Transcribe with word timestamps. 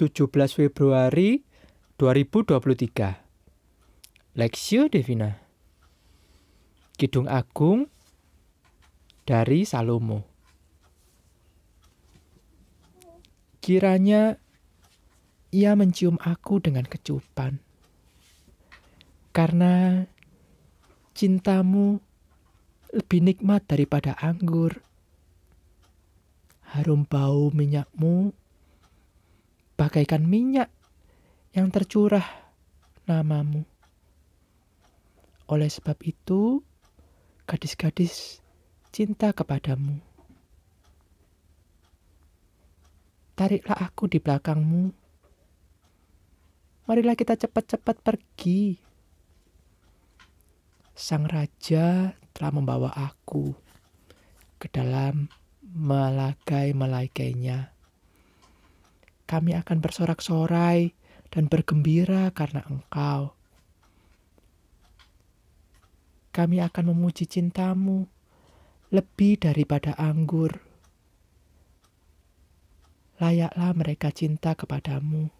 17 0.00 0.32
Februari 0.56 1.44
2023 2.00 4.32
Lexio 4.32 4.88
Devina 4.88 5.28
Kidung 6.96 7.28
Agung 7.28 7.84
dari 9.28 9.68
Salomo. 9.68 10.24
Kiranya 13.60 14.40
ia 15.52 15.76
mencium 15.76 16.16
aku 16.16 16.64
dengan 16.64 16.88
kecupan. 16.88 17.60
Karena 19.36 20.08
cintamu 21.12 22.00
lebih 22.96 23.20
nikmat 23.20 23.68
daripada 23.68 24.16
anggur. 24.16 24.80
Harum 26.72 27.04
bau 27.04 27.52
minyakmu 27.52 28.40
bagaikan 29.80 30.28
minyak 30.28 30.68
yang 31.56 31.72
tercurah 31.72 32.52
namamu. 33.08 33.64
Oleh 35.48 35.72
sebab 35.72 35.96
itu, 36.04 36.60
gadis-gadis 37.48 38.44
cinta 38.92 39.32
kepadamu. 39.32 40.04
Tariklah 43.32 43.80
aku 43.80 44.04
di 44.04 44.20
belakangmu. 44.20 44.92
Marilah 46.84 47.16
kita 47.16 47.40
cepat-cepat 47.40 48.04
pergi. 48.04 48.76
Sang 50.92 51.24
raja 51.24 52.12
telah 52.36 52.52
membawa 52.52 52.92
aku 52.92 53.56
ke 54.60 54.68
dalam 54.68 55.32
melagai-melagainya 55.64 57.79
kami 59.30 59.54
akan 59.54 59.78
bersorak-sorai 59.78 60.90
dan 61.30 61.46
bergembira 61.46 62.34
karena 62.34 62.66
Engkau. 62.66 63.38
Kami 66.34 66.58
akan 66.58 66.90
memuji 66.90 67.30
cintamu 67.30 68.10
lebih 68.90 69.38
daripada 69.38 69.94
anggur. 69.94 70.58
Layaklah 73.22 73.70
mereka 73.78 74.10
cinta 74.10 74.58
kepadamu. 74.58 75.30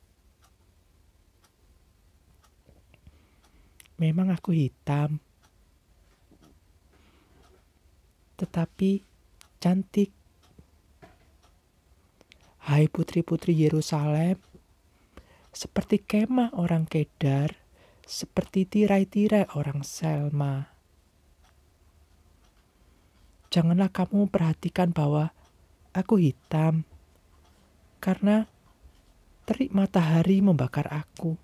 Memang 3.98 4.31
aku 4.31 4.55
hitam, 4.55 5.19
tetapi 8.39 9.03
cantik. 9.59 10.20
Hai 12.71 12.87
putri-putri 12.87 13.51
Yerusalem, 13.67 14.39
seperti 15.51 15.99
kemah 15.99 16.55
orang 16.55 16.87
Kedar, 16.87 17.59
seperti 18.07 18.63
tirai-tirai 18.63 19.51
orang 19.59 19.83
Selma. 19.83 20.71
Janganlah 23.51 23.91
kamu 23.91 24.31
perhatikan 24.31 24.95
bahwa 24.95 25.35
aku 25.91 26.23
hitam, 26.23 26.87
karena 27.98 28.47
terik 29.51 29.75
matahari 29.75 30.39
membakar 30.39 30.87
aku. 30.95 31.35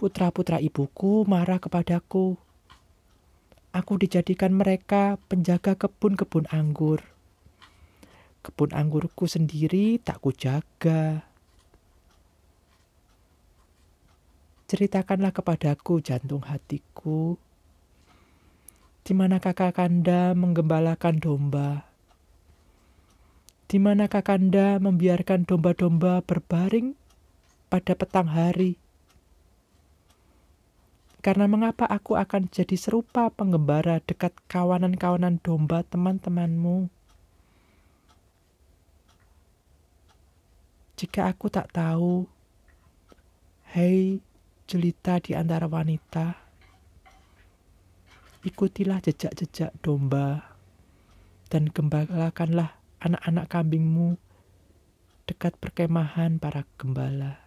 Putra-putra 0.00 0.64
ibuku 0.64 1.28
marah 1.28 1.60
kepadaku. 1.60 2.40
Aku 3.76 4.00
dijadikan 4.00 4.56
mereka 4.56 5.20
penjaga 5.28 5.76
kebun-kebun 5.76 6.48
anggur 6.48 7.15
Kebun 8.46 8.70
anggurku 8.70 9.26
sendiri 9.26 9.98
tak 9.98 10.22
kujaga. 10.22 11.26
Ceritakanlah 14.70 15.34
kepadaku 15.34 15.98
jantung 15.98 16.46
hatiku, 16.46 17.34
di 19.02 19.12
mana 19.18 19.42
kakak 19.42 19.74
kanda 19.74 20.30
menggembalakan 20.38 21.18
domba, 21.18 21.90
di 23.66 23.82
mana 23.82 24.06
kakanda 24.06 24.78
membiarkan 24.78 25.42
domba-domba 25.42 26.22
berbaring 26.22 26.94
pada 27.66 27.98
petang 27.98 28.30
hari. 28.30 28.78
Karena 31.18 31.50
mengapa 31.50 31.90
aku 31.90 32.14
akan 32.14 32.46
jadi 32.46 32.78
serupa 32.78 33.26
penggembara 33.34 33.98
dekat 34.06 34.38
kawanan-kawanan 34.46 35.42
domba 35.42 35.82
teman-temanmu? 35.82 36.95
Jika 40.96 41.28
aku 41.28 41.52
tak 41.52 41.76
tahu, 41.76 42.24
hei 43.76 44.16
jelita 44.64 45.20
di 45.20 45.36
antara 45.36 45.68
wanita, 45.68 46.32
ikutilah 48.40 49.04
jejak-jejak 49.04 49.76
domba 49.84 50.56
dan 51.52 51.68
gembalakanlah 51.68 52.80
anak-anak 53.04 53.44
kambingmu 53.44 54.16
dekat 55.28 55.52
perkemahan 55.60 56.40
para 56.40 56.64
gembala. 56.80 57.44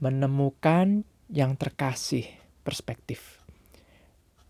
Menemukan 0.00 1.04
yang 1.28 1.60
terkasih 1.60 2.24
perspektif. 2.64 3.44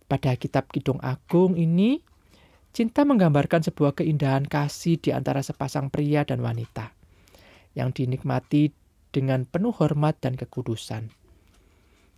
Pada 0.07 0.35
kitab 0.39 0.71
Kidung 0.71 1.03
Agung 1.03 1.59
ini, 1.59 2.03
cinta 2.71 3.03
menggambarkan 3.03 3.67
sebuah 3.67 3.99
keindahan 3.99 4.47
kasih 4.47 4.99
di 5.03 5.11
antara 5.11 5.43
sepasang 5.43 5.91
pria 5.91 6.23
dan 6.23 6.39
wanita 6.39 6.95
yang 7.75 7.91
dinikmati 7.91 8.71
dengan 9.11 9.47
penuh 9.47 9.75
hormat 9.75 10.23
dan 10.23 10.39
kekudusan. 10.39 11.11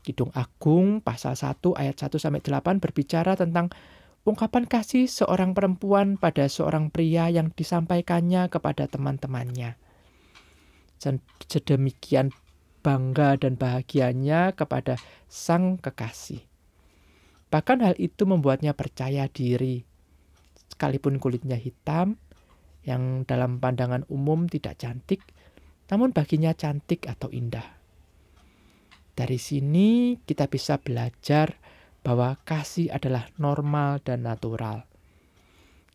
Kidung 0.02 0.34
Agung 0.34 1.00
pasal 1.00 1.38
1 1.38 1.56
ayat 1.78 1.96
1 1.96 2.20
sampai 2.20 2.42
8 2.42 2.82
berbicara 2.82 3.38
tentang 3.38 3.70
ungkapan 4.22 4.70
kasih 4.70 5.10
seorang 5.10 5.54
perempuan 5.54 6.14
pada 6.14 6.46
seorang 6.46 6.94
pria 6.94 7.26
yang 7.26 7.50
disampaikannya 7.50 8.46
kepada 8.46 8.86
teman-temannya. 8.86 9.74
Sedemikian 11.50 12.30
bangga 12.82 13.38
dan 13.38 13.58
bahagianya 13.58 14.54
kepada 14.54 14.98
sang 15.26 15.78
kekasih. 15.78 16.42
Bahkan 17.50 17.78
hal 17.84 17.94
itu 17.98 18.26
membuatnya 18.26 18.72
percaya 18.74 19.26
diri. 19.26 19.82
Sekalipun 20.72 21.20
kulitnya 21.20 21.58
hitam, 21.58 22.16
yang 22.82 23.22
dalam 23.26 23.62
pandangan 23.62 24.02
umum 24.10 24.50
tidak 24.50 24.78
cantik, 24.82 25.22
namun 25.90 26.10
baginya 26.10 26.50
cantik 26.54 27.06
atau 27.06 27.30
indah. 27.30 27.78
Dari 29.12 29.36
sini 29.38 30.18
kita 30.24 30.48
bisa 30.48 30.80
belajar 30.80 31.61
bahwa 32.02 32.38
kasih 32.42 32.90
adalah 32.90 33.30
normal 33.38 34.02
dan 34.02 34.26
natural. 34.26 34.86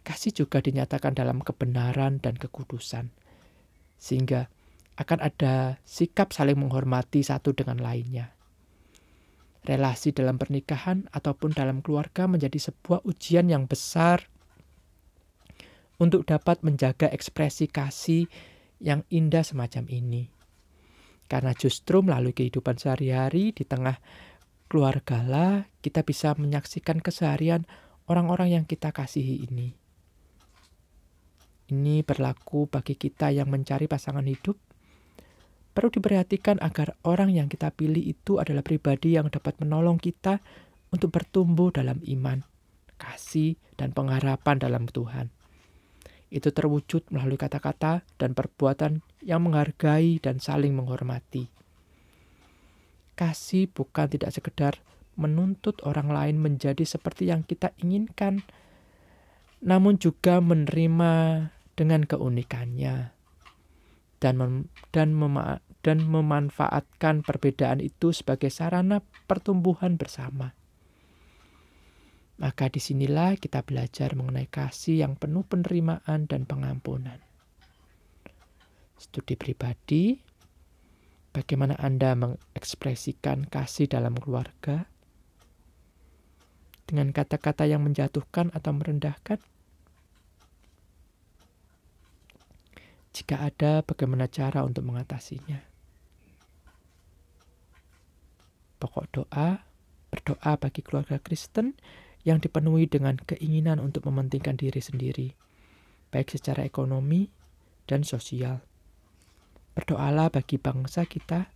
Kasih 0.08 0.32
juga 0.32 0.64
dinyatakan 0.64 1.12
dalam 1.12 1.44
kebenaran 1.44 2.24
dan 2.24 2.40
kekudusan. 2.40 3.12
Sehingga 4.00 4.48
akan 4.98 5.20
ada 5.20 5.78
sikap 5.84 6.32
saling 6.32 6.58
menghormati 6.58 7.22
satu 7.22 7.52
dengan 7.52 7.84
lainnya. 7.84 8.34
Relasi 9.68 10.16
dalam 10.16 10.40
pernikahan 10.40 11.12
ataupun 11.12 11.52
dalam 11.52 11.84
keluarga 11.84 12.24
menjadi 12.24 12.72
sebuah 12.72 13.04
ujian 13.04 13.52
yang 13.52 13.68
besar 13.68 14.32
untuk 16.00 16.24
dapat 16.24 16.64
menjaga 16.64 17.12
ekspresi 17.12 17.68
kasih 17.68 18.32
yang 18.80 19.04
indah 19.12 19.44
semacam 19.44 19.86
ini. 19.92 20.32
Karena 21.28 21.52
justru 21.52 22.00
melalui 22.00 22.32
kehidupan 22.32 22.80
sehari-hari 22.80 23.52
di 23.52 23.68
tengah 23.68 24.00
keluarga 24.68 25.24
lah 25.24 25.72
kita 25.80 26.04
bisa 26.04 26.36
menyaksikan 26.36 27.00
keseharian 27.00 27.64
orang-orang 28.08 28.60
yang 28.60 28.66
kita 28.68 28.92
kasihi 28.92 29.48
ini. 29.48 29.76
Ini 31.68 32.04
berlaku 32.08 32.72
bagi 32.72 32.96
kita 32.96 33.28
yang 33.36 33.52
mencari 33.52 33.92
pasangan 33.92 34.24
hidup. 34.24 34.56
Perlu 35.76 35.92
diperhatikan 35.92 36.64
agar 36.64 36.96
orang 37.04 37.36
yang 37.36 37.52
kita 37.52 37.76
pilih 37.76 38.02
itu 38.02 38.40
adalah 38.40 38.64
pribadi 38.64 39.20
yang 39.20 39.28
dapat 39.28 39.60
menolong 39.60 40.00
kita 40.00 40.40
untuk 40.90 41.12
bertumbuh 41.12 41.70
dalam 41.76 42.00
iman, 42.08 42.42
kasih, 42.96 43.60
dan 43.76 43.92
pengharapan 43.92 44.58
dalam 44.58 44.88
Tuhan. 44.88 45.28
Itu 46.32 46.56
terwujud 46.56 47.12
melalui 47.12 47.40
kata-kata 47.40 48.08
dan 48.16 48.32
perbuatan 48.32 49.04
yang 49.24 49.44
menghargai 49.44 50.24
dan 50.24 50.40
saling 50.40 50.72
menghormati. 50.72 51.57
Kasih 53.18 53.66
bukan 53.74 54.08
tidak 54.14 54.30
sekedar 54.30 54.78
menuntut 55.18 55.82
orang 55.82 56.14
lain 56.14 56.38
menjadi 56.38 56.86
seperti 56.86 57.34
yang 57.34 57.42
kita 57.42 57.74
inginkan, 57.82 58.46
namun 59.66 59.98
juga 59.98 60.38
menerima 60.38 61.14
dengan 61.74 62.06
keunikannya 62.06 63.18
dan 64.18 64.34
mem 64.38 64.54
dan 64.94 65.14
mema 65.14 65.62
dan 65.86 66.04
memanfaatkan 66.04 67.22
perbedaan 67.22 67.80
itu 67.80 68.14
sebagai 68.14 68.50
sarana 68.54 69.02
pertumbuhan 69.30 69.96
bersama. 69.96 70.58
Maka 72.38 72.70
di 72.70 72.78
sinilah 72.78 73.34
kita 73.42 73.66
belajar 73.66 74.14
mengenai 74.14 74.46
kasih 74.46 75.02
yang 75.02 75.18
penuh 75.18 75.42
penerimaan 75.42 76.30
dan 76.30 76.46
pengampunan. 76.46 77.18
Studi 78.98 79.34
pribadi, 79.34 80.18
bagaimana 81.38 81.78
Anda 81.78 82.18
mengekspresikan 82.18 83.46
kasih 83.46 83.86
dalam 83.86 84.18
keluarga 84.18 84.90
dengan 86.90 87.14
kata-kata 87.14 87.70
yang 87.70 87.86
menjatuhkan 87.86 88.50
atau 88.58 88.74
merendahkan? 88.74 89.38
Jika 93.14 93.38
ada, 93.38 93.86
bagaimana 93.86 94.26
cara 94.26 94.66
untuk 94.66 94.82
mengatasinya? 94.90 95.62
Pokok 98.78 99.06
doa, 99.10 99.62
berdoa 100.10 100.54
bagi 100.58 100.82
keluarga 100.86 101.22
Kristen 101.22 101.78
yang 102.26 102.42
dipenuhi 102.42 102.86
dengan 102.90 103.18
keinginan 103.18 103.82
untuk 103.82 104.06
mementingkan 104.06 104.58
diri 104.58 104.82
sendiri, 104.82 105.34
baik 106.14 106.30
secara 106.34 106.62
ekonomi 106.66 107.30
dan 107.90 108.06
sosial. 108.06 108.67
Berdoalah 109.78 110.34
bagi 110.34 110.58
bangsa 110.58 111.06
kita, 111.06 111.54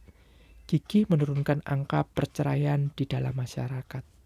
gigih 0.69 1.09
menurunkan 1.09 1.65
angka 1.65 2.06
perceraian 2.06 2.94
di 2.94 3.09
dalam 3.09 3.33
masyarakat. 3.33 4.20